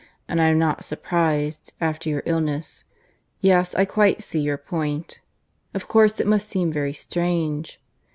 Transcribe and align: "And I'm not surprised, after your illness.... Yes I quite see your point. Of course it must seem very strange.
"And 0.27 0.41
I'm 0.41 0.57
not 0.57 0.83
surprised, 0.83 1.73
after 1.79 2.09
your 2.09 2.23
illness.... 2.25 2.85
Yes 3.39 3.75
I 3.75 3.85
quite 3.85 4.23
see 4.23 4.39
your 4.39 4.57
point. 4.57 5.19
Of 5.75 5.87
course 5.87 6.19
it 6.19 6.25
must 6.25 6.49
seem 6.49 6.71
very 6.71 6.91
strange. 6.93 7.79